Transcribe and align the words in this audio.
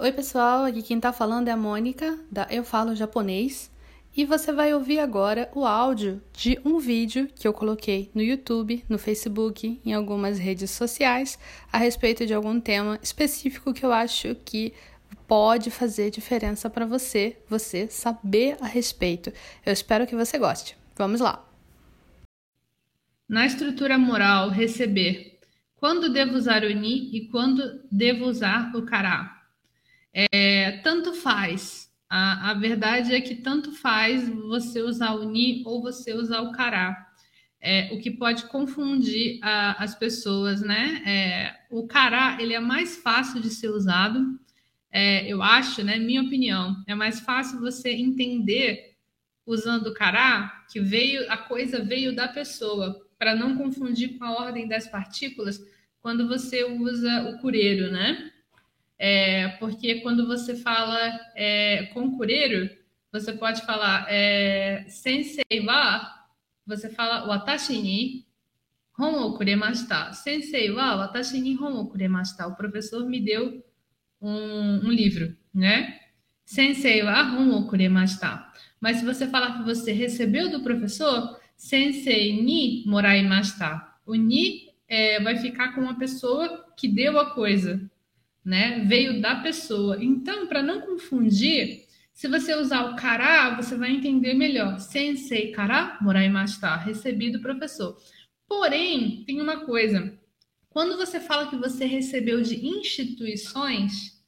Oi, 0.00 0.12
pessoal, 0.12 0.64
aqui 0.64 0.80
quem 0.80 1.00
tá 1.00 1.12
falando 1.12 1.48
é 1.48 1.50
a 1.50 1.56
Mônica, 1.56 2.16
da 2.30 2.46
Eu 2.48 2.62
Falo 2.62 2.94
Japonês, 2.94 3.68
e 4.16 4.24
você 4.24 4.52
vai 4.52 4.72
ouvir 4.72 5.00
agora 5.00 5.50
o 5.52 5.66
áudio 5.66 6.22
de 6.32 6.56
um 6.64 6.78
vídeo 6.78 7.28
que 7.34 7.48
eu 7.48 7.52
coloquei 7.52 8.08
no 8.14 8.22
YouTube, 8.22 8.84
no 8.88 8.96
Facebook, 8.96 9.80
em 9.84 9.92
algumas 9.92 10.38
redes 10.38 10.70
sociais, 10.70 11.36
a 11.72 11.78
respeito 11.78 12.24
de 12.24 12.32
algum 12.32 12.60
tema 12.60 12.96
específico 13.02 13.74
que 13.74 13.84
eu 13.84 13.92
acho 13.92 14.36
que 14.44 14.72
pode 15.26 15.68
fazer 15.68 16.12
diferença 16.12 16.70
para 16.70 16.86
você, 16.86 17.36
você 17.48 17.88
saber 17.88 18.56
a 18.60 18.66
respeito. 18.68 19.32
Eu 19.66 19.72
espero 19.72 20.06
que 20.06 20.14
você 20.14 20.38
goste. 20.38 20.76
Vamos 20.94 21.20
lá! 21.20 21.44
Na 23.28 23.44
estrutura 23.44 23.98
moral, 23.98 24.48
receber. 24.48 25.40
Quando 25.74 26.12
devo 26.12 26.36
usar 26.36 26.62
o 26.62 26.72
ni 26.72 27.10
e 27.16 27.26
quando 27.32 27.82
devo 27.90 28.26
usar 28.26 28.70
o 28.76 28.82
kará? 28.82 29.37
É, 30.32 30.72
tanto 30.82 31.12
faz. 31.12 31.88
A, 32.10 32.50
a 32.50 32.54
verdade 32.54 33.14
é 33.14 33.20
que 33.20 33.36
tanto 33.36 33.70
faz 33.70 34.28
você 34.28 34.82
usar 34.82 35.12
o 35.12 35.30
ni 35.30 35.62
ou 35.64 35.80
você 35.80 36.12
usar 36.12 36.40
o 36.40 36.50
kará. 36.50 37.06
É, 37.60 37.90
o 37.92 38.00
que 38.00 38.10
pode 38.10 38.46
confundir 38.46 39.38
a, 39.42 39.82
as 39.82 39.94
pessoas, 39.94 40.60
né? 40.60 41.02
É, 41.06 41.56
o 41.70 41.86
cará 41.86 42.38
ele 42.40 42.54
é 42.54 42.60
mais 42.60 42.96
fácil 42.96 43.40
de 43.40 43.50
ser 43.50 43.68
usado, 43.68 44.38
é, 44.90 45.30
eu 45.32 45.42
acho, 45.42 45.84
né? 45.84 45.98
Minha 45.98 46.22
opinião, 46.22 46.82
é 46.86 46.94
mais 46.94 47.20
fácil 47.20 47.60
você 47.60 47.90
entender 47.90 48.96
usando 49.46 49.88
o 49.88 49.94
cará 49.94 50.64
que 50.70 50.80
veio 50.80 51.30
a 51.30 51.36
coisa 51.36 51.84
veio 51.84 52.14
da 52.14 52.28
pessoa 52.28 53.06
para 53.18 53.34
não 53.34 53.56
confundir 53.56 54.18
com 54.18 54.24
a 54.24 54.32
ordem 54.32 54.68
das 54.68 54.86
partículas 54.88 55.60
quando 56.00 56.28
você 56.28 56.64
usa 56.64 57.30
o 57.30 57.38
cureiro, 57.38 57.90
né? 57.92 58.32
É, 58.98 59.48
porque 59.60 60.00
quando 60.00 60.26
você 60.26 60.56
fala 60.56 60.98
é, 61.34 61.86
com 61.94 62.16
cureiro, 62.16 62.68
você 63.12 63.32
pode 63.32 63.64
falar 63.64 64.06
é, 64.08 64.84
sensei 64.88 65.60
wa, 65.64 66.26
você 66.66 66.90
fala 66.90 67.26
watashi 67.26 67.80
ni 67.80 68.26
hon 68.98 69.22
o 69.22 69.36
kuremashita. 69.36 70.12
Sensei 70.12 70.70
wa 70.70 70.96
watashi 70.96 71.40
ni 71.40 71.56
hon 71.56 71.80
o 71.80 71.86
kuremashita. 71.88 72.46
O 72.46 72.56
professor 72.56 73.06
me 73.06 73.20
deu 73.20 73.64
um, 74.20 74.86
um 74.86 74.90
livro, 74.90 75.36
né? 75.54 76.00
Sensei 76.44 77.02
wa 77.02 77.22
hon 77.22 77.50
o 77.56 77.68
kuremashita. 77.68 78.46
Mas 78.80 78.98
se 78.98 79.04
você 79.04 79.26
falar 79.26 79.58
que 79.58 79.64
você 79.64 79.92
recebeu 79.92 80.50
do 80.50 80.62
professor, 80.62 81.38
Sensei 81.58 82.40
ni 82.40 82.84
moraimashita. 82.86 83.84
O 84.06 84.14
ni 84.14 84.68
é, 84.86 85.20
vai 85.20 85.36
ficar 85.36 85.74
com 85.74 85.88
a 85.88 85.94
pessoa 85.94 86.72
que 86.76 86.86
deu 86.86 87.18
a 87.18 87.34
coisa, 87.34 87.82
né? 88.48 88.82
Veio 88.86 89.20
da 89.20 89.36
pessoa. 89.36 90.02
Então, 90.02 90.46
para 90.46 90.62
não 90.62 90.80
confundir, 90.80 91.84
se 92.14 92.26
você 92.26 92.54
usar 92.54 92.90
o 92.90 92.96
kara, 92.96 93.54
você 93.54 93.76
vai 93.76 93.90
entender 93.90 94.32
melhor. 94.32 94.78
Sensei 94.78 95.52
kara 95.52 95.98
moraimashita, 96.00 96.74
recebi 96.76 97.30
do 97.30 97.42
professor. 97.42 97.98
Porém, 98.48 99.22
tem 99.26 99.42
uma 99.42 99.66
coisa. 99.66 100.18
Quando 100.70 100.96
você 100.96 101.20
fala 101.20 101.50
que 101.50 101.56
você 101.56 101.84
recebeu 101.84 102.40
de 102.40 102.66
instituições, 102.66 104.18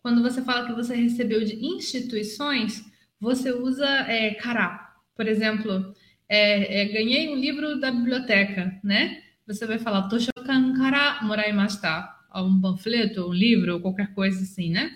quando 0.00 0.22
você 0.22 0.40
fala 0.40 0.66
que 0.66 0.72
você 0.72 0.94
recebeu 0.94 1.44
de 1.44 1.62
instituições, 1.62 2.82
você 3.20 3.52
usa 3.52 3.86
é, 4.08 4.32
kara. 4.36 4.90
Por 5.14 5.28
exemplo, 5.28 5.94
é, 6.26 6.80
é, 6.80 6.84
ganhei 6.86 7.28
um 7.28 7.36
livro 7.36 7.78
da 7.78 7.90
biblioteca, 7.92 8.80
né? 8.82 9.22
Você 9.46 9.66
vai 9.66 9.78
falar 9.78 10.08
Toshokan 10.08 10.72
kara 10.78 11.20
moraimashita. 11.22 12.19
Um 12.34 12.60
panfleto, 12.60 13.28
um 13.28 13.32
livro, 13.32 13.80
qualquer 13.80 14.14
coisa 14.14 14.42
assim, 14.42 14.70
né? 14.70 14.90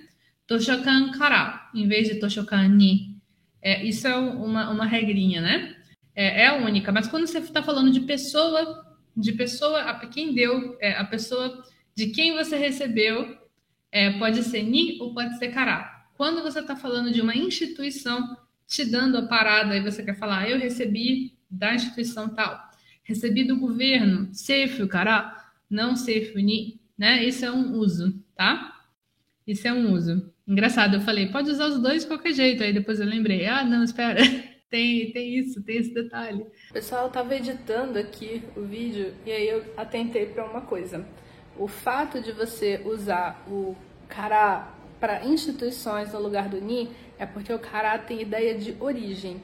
Toshokan 0.47 1.11
kara, 1.13 1.71
em 1.75 1.89
vez 1.89 2.09
de 2.09 2.17
Toshokan 2.17 2.69
ni. 2.69 3.17
É, 3.63 3.83
isso 3.85 4.07
é 4.07 4.15
uma, 4.17 4.71
uma 4.71 4.85
regrinha, 4.85 5.41
né? 5.41 5.77
É, 6.15 6.43
é, 6.43 6.47
a 6.49 6.55
única. 6.57 6.93
Mas 6.93 7.09
quando 7.09 7.27
você 7.27 7.39
está 7.39 7.63
falando 7.63 7.91
de 7.91 8.01
pessoa, 8.01 8.97
de 9.17 9.33
pessoa 9.33 9.81
a 9.81 10.07
quem 10.07 10.35
deu, 10.35 10.77
é, 10.81 10.93
a 10.93 11.05
pessoa 11.05 11.65
de 11.95 12.09
quem 12.09 12.35
você 12.35 12.57
recebeu, 12.57 13.39
é, 13.91 14.11
pode 14.19 14.43
ser 14.43 14.63
ni 14.63 14.99
ou 15.01 15.15
pode 15.15 15.39
ser 15.39 15.49
kara. 15.49 15.91
Quando 16.17 16.43
você 16.43 16.61
está 16.61 16.77
falando 16.77 17.13
de 17.13 17.21
uma 17.21 17.35
instituição, 17.35 18.37
te 18.67 18.85
dando 18.85 19.19
a 19.19 19.27
parada 19.27 19.77
e 19.77 19.83
você 19.83 20.03
quer 20.03 20.17
falar, 20.17 20.49
eu 20.49 20.59
recebi 20.59 21.37
da 21.51 21.75
instituição 21.75 22.29
tal, 22.29 22.61
recebi 23.03 23.45
do 23.45 23.59
governo, 23.59 24.29
sefu, 24.33 24.87
cara, 24.89 25.37
não 25.71 25.97
sefu 25.97 26.39
ni, 26.39 26.81
né? 26.97 27.25
Isso 27.25 27.45
é 27.45 27.51
um 27.51 27.75
uso, 27.75 28.15
tá? 28.35 28.81
Isso 29.47 29.67
é 29.69 29.73
um 29.73 29.93
uso. 29.93 30.33
Engraçado, 30.47 30.97
eu 30.97 31.01
falei, 31.01 31.31
pode 31.31 31.51
usar 31.51 31.67
os 31.67 31.81
dois 31.81 32.03
de 32.03 32.09
qualquer 32.09 32.33
jeito. 32.33 32.63
Aí 32.63 32.73
depois 32.73 33.01
eu 33.01 33.07
lembrei, 33.07 33.47
ah, 33.47 33.65
não, 33.65 33.83
espera, 33.83 34.21
tem, 34.71 35.11
tem 35.13 35.39
isso, 35.39 35.63
tem 35.63 35.79
esse 35.79 35.93
detalhe. 35.93 36.47
Pessoal, 36.73 37.07
eu 37.07 37.11
tava 37.11 37.35
editando 37.35 37.99
aqui 37.99 38.43
o 38.57 38.63
vídeo 38.63 39.15
e 39.25 39.33
aí 39.33 39.49
eu 39.49 39.65
atentei 39.77 40.27
para 40.27 40.45
uma 40.45 40.61
coisa. 40.61 41.07
O 41.59 41.69
fato 41.69 42.21
de 42.21 42.33
você 42.33 42.81
usar 42.85 43.45
o 43.49 43.77
cara 44.09 44.73
para 44.99 45.25
instituições 45.25 46.13
no 46.13 46.21
lugar 46.21 46.49
do 46.49 46.61
ni 46.61 46.91
é 47.19 47.27
porque 47.27 47.53
o 47.53 47.59
Kará 47.59 47.97
tem 47.99 48.21
ideia 48.23 48.57
de 48.57 48.75
origem. 48.81 49.41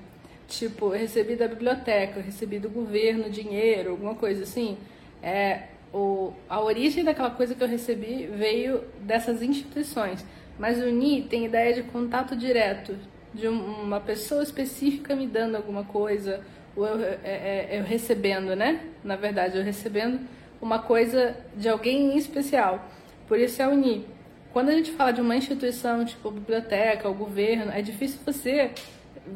Tipo, 0.49 0.87
eu 0.87 0.99
recebi 0.99 1.37
da 1.37 1.47
biblioteca, 1.47 2.19
eu 2.19 2.25
recebi 2.25 2.59
do 2.59 2.69
governo 2.69 3.31
dinheiro, 3.31 3.91
alguma 3.91 4.15
coisa 4.17 4.43
assim. 4.43 4.77
É, 5.23 5.69
o, 5.93 6.33
a 6.49 6.61
origem 6.61 7.05
daquela 7.05 7.31
coisa 7.31 7.55
que 7.55 7.63
eu 7.63 7.69
recebi 7.69 8.27
veio 8.27 8.85
dessas 9.01 9.43
instituições. 9.43 10.25
Mas 10.59 10.81
o 10.81 10.87
Ni 10.87 11.23
tem 11.23 11.47
ideia 11.47 11.75
de 11.75 11.83
contato 11.85 12.37
direto, 12.37 12.97
de 13.33 13.49
uma 13.49 14.01
pessoa 14.01 14.43
específica 14.43 15.15
me 15.15 15.27
dando 15.27 15.57
alguma 15.57 15.85
coisa, 15.85 16.45
ou 16.77 16.87
eu, 16.87 17.01
é, 17.03 17.19
é, 17.25 17.79
eu 17.79 17.85
recebendo, 17.85 18.55
né? 18.55 18.81
Na 19.03 19.17
verdade, 19.17 19.57
eu 19.57 19.65
recebendo 19.65 20.21
uma 20.61 20.81
coisa 20.81 21.37
de 21.57 21.69
alguém 21.69 22.13
em 22.13 22.17
especial. 22.17 22.89
Por 23.27 23.39
isso 23.39 23.63
é 23.63 23.69
o 23.69 23.75
Ni. 23.75 24.07
Quando 24.53 24.69
a 24.69 24.73
gente 24.73 24.91
fala 24.91 25.13
de 25.13 25.21
uma 25.21 25.37
instituição, 25.37 26.05
tipo 26.05 26.31
biblioteca, 26.31 27.09
o 27.09 27.15
governo, 27.15 27.71
é 27.73 27.81
difícil 27.81 28.19
você 28.25 28.73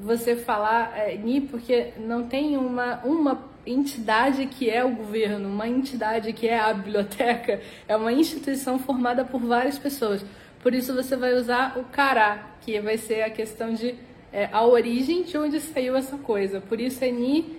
você 0.02 0.34
falar 0.34 0.96
é, 0.96 1.16
NI 1.16 1.42
porque 1.42 1.92
não 1.98 2.24
tem 2.24 2.56
uma, 2.56 3.00
uma 3.04 3.44
entidade 3.66 4.46
que 4.46 4.68
é 4.68 4.84
o 4.84 4.90
governo, 4.90 5.48
uma 5.48 5.68
entidade 5.68 6.32
que 6.32 6.46
é 6.48 6.58
a 6.58 6.72
biblioteca, 6.72 7.60
é 7.88 7.96
uma 7.96 8.12
instituição 8.12 8.78
formada 8.78 9.24
por 9.24 9.40
várias 9.40 9.78
pessoas. 9.78 10.24
Por 10.62 10.74
isso 10.74 10.94
você 10.94 11.16
vai 11.16 11.34
usar 11.34 11.78
o 11.78 11.84
cará, 11.84 12.56
que 12.62 12.80
vai 12.80 12.96
ser 12.96 13.22
a 13.22 13.30
questão 13.30 13.74
de 13.74 13.94
é, 14.32 14.48
a 14.50 14.64
origem 14.64 15.22
de 15.22 15.38
onde 15.38 15.60
saiu 15.60 15.94
essa 15.94 16.16
coisa. 16.16 16.60
Por 16.60 16.80
isso 16.80 17.04
é 17.04 17.10
ni, 17.10 17.58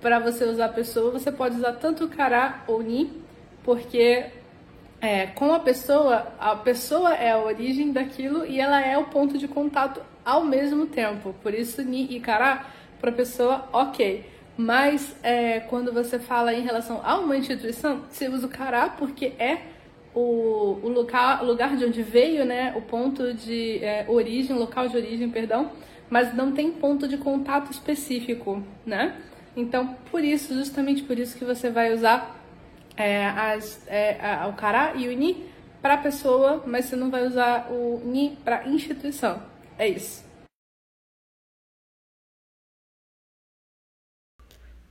para 0.00 0.18
você 0.18 0.44
usar 0.44 0.66
a 0.66 0.68
pessoa, 0.68 1.10
você 1.10 1.32
pode 1.32 1.56
usar 1.56 1.72
tanto 1.72 2.04
o 2.04 2.08
cará 2.08 2.62
ou 2.68 2.82
ni, 2.82 3.10
porque 3.64 4.26
é, 5.00 5.26
com 5.26 5.52
a 5.52 5.58
pessoa, 5.58 6.32
a 6.38 6.54
pessoa 6.56 7.14
é 7.14 7.32
a 7.32 7.38
origem 7.38 7.92
daquilo 7.92 8.46
e 8.46 8.60
ela 8.60 8.80
é 8.80 8.96
o 8.96 9.04
ponto 9.04 9.36
de 9.36 9.48
contato 9.48 10.00
ao 10.24 10.44
mesmo 10.44 10.86
tempo. 10.86 11.34
Por 11.42 11.52
isso, 11.54 11.82
ni 11.82 12.06
e 12.14 12.20
kará, 12.20 12.66
para 13.00 13.12
pessoa, 13.12 13.68
ok. 13.72 14.35
Mas 14.56 15.14
é, 15.22 15.60
quando 15.60 15.92
você 15.92 16.18
fala 16.18 16.54
em 16.54 16.62
relação 16.62 17.00
a 17.04 17.18
uma 17.18 17.36
instituição, 17.36 18.02
você 18.08 18.28
usa 18.28 18.46
o 18.46 18.50
kará 18.50 18.88
porque 18.88 19.32
é 19.38 19.60
o, 20.14 20.78
o 20.82 20.88
lugar, 20.88 21.42
o 21.42 21.46
lugar 21.46 21.76
de 21.76 21.84
onde 21.84 22.02
veio, 22.02 22.44
né, 22.46 22.72
o 22.74 22.80
ponto 22.80 23.34
de 23.34 23.84
é, 23.84 24.06
origem, 24.08 24.56
local 24.56 24.88
de 24.88 24.96
origem, 24.96 25.28
perdão, 25.28 25.72
mas 26.08 26.34
não 26.34 26.52
tem 26.52 26.72
ponto 26.72 27.06
de 27.06 27.18
contato 27.18 27.70
específico, 27.70 28.62
né? 28.84 29.16
Então, 29.54 29.96
por 30.10 30.24
isso, 30.24 30.54
justamente 30.54 31.02
por 31.02 31.18
isso 31.18 31.36
que 31.36 31.44
você 31.44 31.70
vai 31.70 31.92
usar 31.92 32.36
é, 32.96 33.26
as, 33.26 33.86
é, 33.88 34.18
a, 34.20 34.48
o 34.48 34.54
cará 34.54 34.94
e 34.94 35.08
o 35.08 35.12
ni 35.12 35.44
para 35.82 35.98
pessoa, 35.98 36.62
mas 36.66 36.86
você 36.86 36.96
não 36.96 37.10
vai 37.10 37.26
usar 37.26 37.68
o 37.70 38.00
ni 38.04 38.36
para 38.44 38.66
instituição. 38.68 39.42
É 39.78 39.86
isso. 39.86 40.24